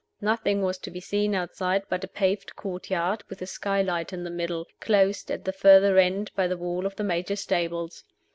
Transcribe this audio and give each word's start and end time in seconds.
Nothing 0.21 0.63
was 0.63 0.79
to 0.79 0.89
be 0.89 0.99
seen 0.99 1.35
outside 1.35 1.83
but 1.87 2.03
a 2.03 2.07
paved 2.07 2.55
courtyard, 2.55 3.23
with 3.29 3.39
a 3.39 3.45
skylight 3.45 4.11
in 4.11 4.23
the 4.23 4.31
middle, 4.31 4.65
closed 4.79 5.29
at 5.29 5.45
the 5.45 5.53
further 5.53 5.99
end 5.99 6.31
by 6.35 6.47
the 6.47 6.57
wall 6.57 6.87
of 6.87 6.95
the 6.95 7.03
Major's 7.03 7.41
stables. 7.41 8.03